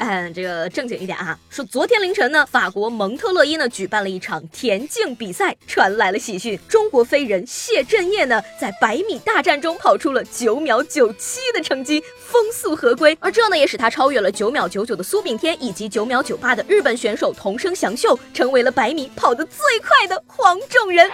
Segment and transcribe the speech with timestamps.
[0.00, 21.10] 嗯这个正经一点啊，说昨天凌晨呢，法国蒙特勒伊呢举办了一场田径比赛，传来了喜讯，中国飞人谢震业呢在百米大战中跑出了九秒九七的成绩，风速合规，而这呢也使他超越了九秒九九的苏炳添以及九秒九八的日本选手桐生祥秀，成为了百米跑得最快的黄种人。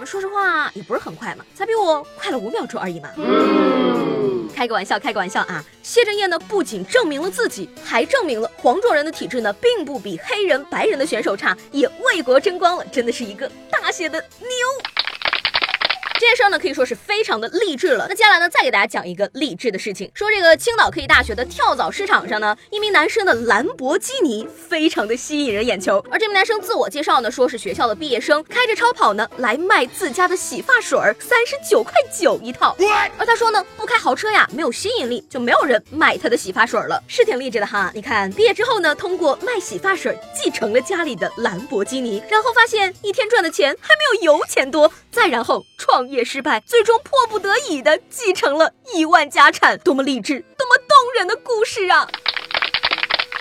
[0.00, 3.10] 嗯，说实话也不是很快嘛，才比我快了五秒钟而已嘛。
[4.54, 5.64] 开个玩笑，开个玩笑啊！
[5.82, 14.48] 谢震业呢，不仅证明了自己，还证明了黄种人的体质呢，并不比黑人、白人的选手差，也为国争光了，真的是一个大写的牛。
[16.20, 18.04] 这件事儿呢，可以说是非常的励志了。
[18.06, 26.04] 那接下来呢，再给大家讲一个励志的事情，说这个青岛科技大学的跳蚤市场上呢，一名男生的兰博基尼非常的吸引人眼球。
[26.10, 32.76] 而这名男生自我介绍呢，说是学校的毕业生，开着超跑呢来卖自家的洗发水，三十九块九一套。
[33.16, 37.90] 而他说呢，不开豪车呀，没有吸引力，就没有人买他的洗发水了，是挺励志的哈。
[37.94, 46.09] 你看，毕业之后呢，通过卖洗发水继承了家里的兰博基尼，然后发现一天赚的钱还没有油钱多，再然后创。
[46.10, 52.06] 也失败，最终迫不得已的继承了亿万家产，多么励志，多么动人的故事啊！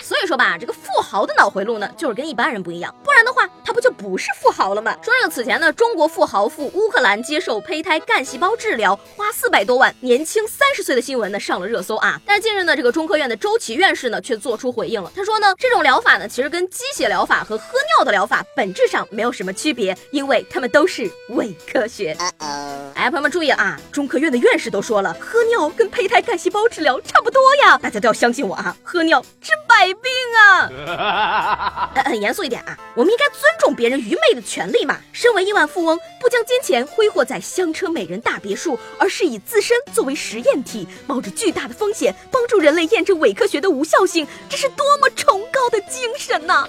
[0.00, 4.96] 所以说吧，这个富豪的脑回路呢，就是跟一般人不一样，不然的话，他不就不是富豪了吗？
[5.00, 12.20] 说这个此前呢，中国富豪赴乌克兰接受胚胎干细胞治疗，花四百多万，年轻三十岁的新闻呢上了热搜啊。
[12.26, 17.64] 但是近日呢，这个中科院的周琦院士呢却做出回应了，他说呢，这种疗法呢其实跟鸡血疗法和喝
[17.96, 22.16] 尿的疗法本质上没有什么区别，因为他们都是伪科学。
[22.94, 29.82] 哎，朋友们注意啊，中科院的院士都说了，喝尿跟胚胎干细胞治疗差不多呀，大家都要相信我啊，喝尿治百。
[29.82, 31.90] 病啊！
[32.06, 34.98] 很严肃一点啊，我们应该尊重别人愚昧的权利嘛。
[35.12, 46.66] 身为亿万富翁，不将金钱挥霍在香车美人大别墅，而是以自身作为实验体，冒着巨大的风险，帮助人类验证伪科学的无效性，这是多么崇高的精神呐！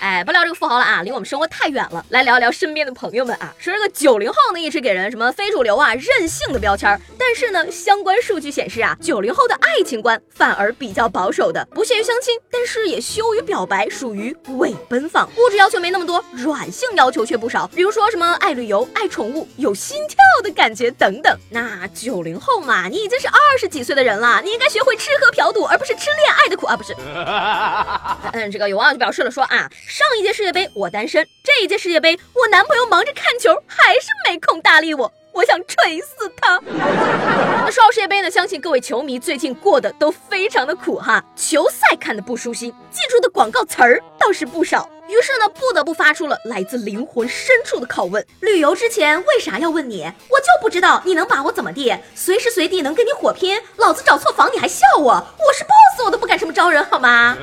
[0.00, 2.04] 哎，不聊这个富豪了啊，离我们生活太远了。
[2.10, 7.00] 来聊一聊身边的朋友们啊，说这个九零后呢，一直给人什么非主流啊、任性的标签。
[7.26, 15.28] 但是呢，相关数据显示啊，九零后的爱情观反而比较保守的，不屑于相亲，但是也羞于表白，属于伪奔放。
[15.36, 21.36] 物质要求没那么多，软性要求却不少，比如说什么爱旅游、爱宠物、有心跳的感觉等等。
[21.50, 26.94] 那九零后嘛，你已经是二十几岁的人了，你应该学会吃喝嫖赌，而不是吃恋爱的苦啊，不是？
[28.38, 29.68] 嗯，这个有网友就表示了说啊。
[29.88, 36.58] 上一届世界杯我单身，这一届世界杯我男朋友忙着看球，还是没空搭理我，我想锤死他。
[36.66, 44.88] 那说到世界杯呢，相信各位球迷最近过得都非常的苦哈，球赛看的不舒心，记住的广告词儿倒是不少。
[45.08, 50.02] 于是呢，不得不发出了来自灵魂深处的拷问：旅游之前为啥要问你？
[50.02, 51.94] 我就不知道你能把我怎么地？
[52.14, 55.12] 随时随地能跟你火拼，老子找错房你还笑我？
[55.12, 57.36] 我是 boss，我都不敢这么招人好吗？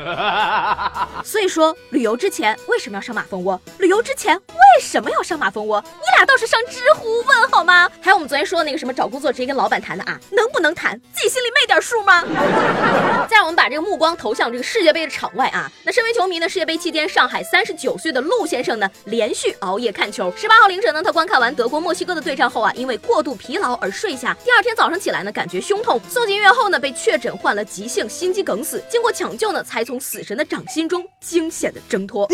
[1.23, 3.59] 所以说，旅游之前为什么要上马蜂窝？
[3.77, 5.81] 旅游之前为什么要上马蜂窝？
[5.85, 7.89] 你俩倒是上知乎问好吗？
[8.01, 10.99] 还有我们昨天说的那个什么找工作直接跟老板谈的啊，能不能谈？
[11.13, 12.23] 自己心里没点数吗？
[13.29, 17.41] 再让我们把这个目光投向这个世界杯的场外啊，那身为球迷呢，世界杯期间上海。
[17.43, 20.33] 三十九岁的陆先生呢，连续熬夜看球。
[20.35, 24.35] 十八号凌晨呢，他观看完德国墨西哥的对战后啊，因为过度疲劳而睡下。
[24.43, 28.83] 第二天早上起来呢，感觉胸痛，送进医院后呢，被确诊患了急性心肌梗死。
[28.89, 32.27] 经过抢救呢，才从死神的掌心中惊险的挣脱。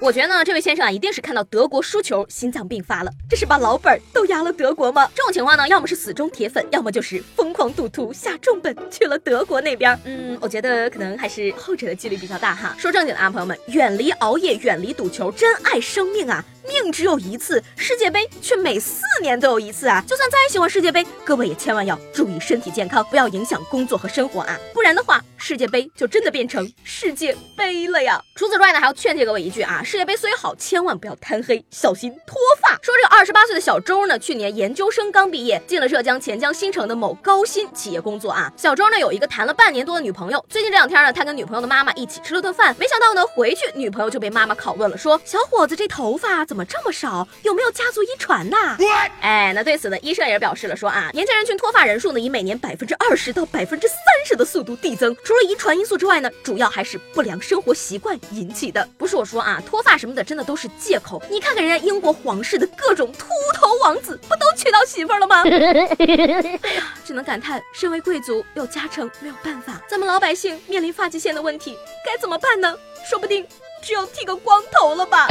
[0.00, 3.10] 我觉得呢，这位先生啊，一定是看到德国输球，心脏病发了。
[3.28, 5.10] 这是把老本都压了德国吗？
[5.14, 9.98] 这种情况呢，要么是死忠铁粉，要么就是疯狂赌徒下重本去了德国那边。
[10.04, 12.74] 嗯，我觉得可能还是后者的几率比较大哈。
[12.78, 14.52] 说正经的啊，朋友们，远离熬夜。
[14.62, 16.44] 远离赌球，珍爱生命啊！
[16.66, 20.02] 命只有一次，世界杯却每四年都有一次啊！
[20.06, 24.58] 就算再喜欢世界杯，各位也千万要注意身体健康，不要影响工作和生活啊！
[24.72, 28.20] 不然的话，世界杯就真的变成世界杯了呀！
[28.36, 32.78] 除此之外呢，还要劝诫各位一句啊：世界杯虽好，千万不要贪黑，小心脱发。
[32.82, 38.52] 说这个二十八岁的小周呢，去年研究生刚毕业，进了浙江钱江新城的某高新企业工作啊。
[38.56, 46.46] 小周呢有一个谈了半年多的女朋友，最近这两天呢，他跟女朋友的妈妈一起吃了顿饭，没想到呢回去女朋友就被妈妈拷问了，说小伙子这头发。
[46.52, 47.26] 怎么这么少？
[47.44, 48.76] 有没有家族遗传呐？
[49.22, 53.96] 哎，那对此呢，医生也是表示了说啊，年轻人群脱发人数呢以每年百分之二十到百分之三
[54.26, 55.16] 十的速度递增。
[55.24, 58.86] 除了遗传因素之外呢，主要还是不良生活习惯引起的。
[58.98, 61.22] 不是我说啊，脱发什么的真的都是借口。
[61.30, 65.44] 你看看人家英国皇室的各种秃头王子，不都娶到媳妇了吗？
[65.44, 72.76] 哎呀，只能感叹，身为贵族有加成没有办法，咱们老百姓面临发际线的问题，该怎么办呢？
[73.08, 73.46] 说不定。
[73.84, 75.26] 只有剃个光头了吧？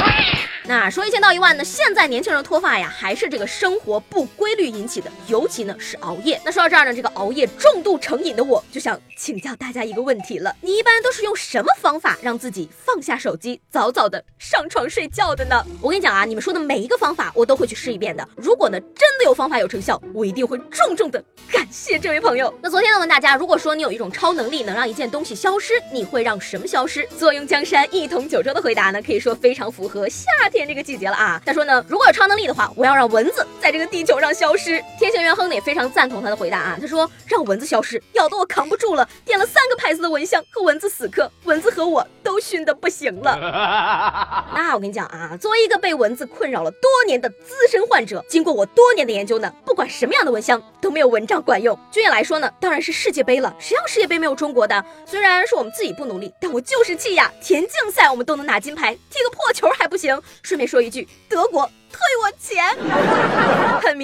[0.71, 1.65] 那说一千道一万呢？
[1.65, 6.39] 现在年轻人脱发呀，还是这个生活不规律引起的，尤其呢是熬夜。
[6.45, 15.61] 那说到这儿呢，这个熬夜重度成瘾的我就想请教大家一个问题了：你一般都是用什么方法让自己放下手机，早早的上床睡觉的呢？
[15.81, 18.25] 我跟你讲啊，你们说的每一个方法我都会去试一遍的。
[18.37, 21.21] 如果呢真的有方法有成效，我一定会重重的
[21.51, 22.53] 感谢这位朋友。
[22.61, 27.05] 那昨天呢问大家，如果说你有一种超能力能让一件东西消失，你会让什么消失？
[27.19, 28.41] 坐拥江山一统九。
[28.41, 31.41] 州的回答呢，可以说非常符合夏天这个季节了啊。
[31.45, 34.83] 他说呢，如果有超能力的话，我要让蚊子在这个地球上消失。
[34.99, 36.77] 天行元亨呢也非常赞同他的回答啊。
[36.79, 43.37] 他说让蚊子消失，咬得我扛不住了，点了三个牌子的蚊香和蚊子死磕，蚊子和我都熏得不行了。
[44.55, 51.77] 那我跟你讲啊，作为一个被蚊子困扰了多年的资深患者，经过我多年的研究呢，不管什么样的蚊香都没有蚊帐管用。
[51.91, 54.83] 军演来说呢，当然是世界杯了，谁让世界杯没有中国的？
[55.05, 57.29] 虽然是我们自己不努力，但我就是气呀！
[57.41, 58.21] 田径赛我们。
[58.21, 60.21] 都能拿金牌，踢个破球还不行。
[60.43, 62.63] 顺便说一句，德国退我钱。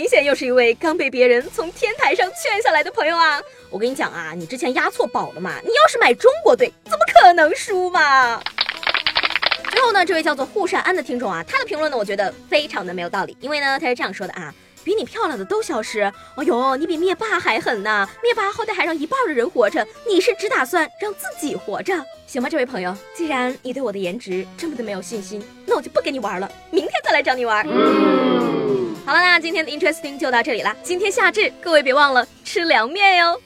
[0.07, 3.41] 明显，又是一位刚被别人从天台上劝下来的朋友啊！
[3.69, 5.55] 我跟你讲啊，你之前押错宝了嘛？
[5.65, 8.41] 你要是买中国队，怎么可能输嘛？
[9.69, 14.55] 之后呢，这位叫做沪善安的听众啊，他的评论呢，我觉得非常的没有道理，因为呢，他是这样说的啊。
[14.85, 15.99] 比你漂亮的都消失，
[16.37, 18.07] 哎呦，你比灭霸还狠呐！
[18.23, 21.93] 灭霸好歹还让一半的人活着，你是只打算让自己活着，
[22.25, 22.47] 行吗？
[22.49, 27.65] 这位朋友，既然你对我的颜值这么的没有信心，那我就不跟你玩了，明来找你玩。
[29.05, 30.75] 好了，那今天的 Interesting 就到这里了。
[30.83, 33.41] 今天夏至，各位别忘了吃凉面哟。